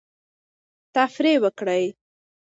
[0.95, 1.85] تفریح وکړئ.